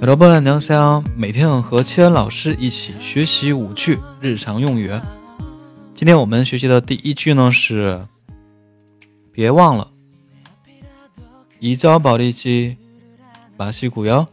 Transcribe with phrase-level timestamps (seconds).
[0.00, 4.90] 여러분안녕하세요每天和七恩老师一起学习五句日常用语。
[5.94, 8.06] 今天我们学习的第一句呢是“
[9.32, 9.88] 别忘了”，
[11.60, 14.28] 이저버리지마시고 요，